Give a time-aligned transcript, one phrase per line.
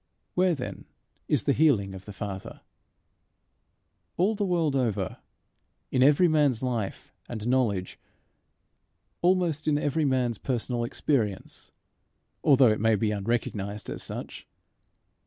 [0.33, 0.85] Where, then,
[1.27, 2.61] is the healing of the Father?
[4.17, 5.17] All the world over,
[5.91, 7.99] in every man's life and knowledge,
[9.21, 11.69] almost in every man's personal experience,
[12.43, 14.47] although it may be unrecognized as such.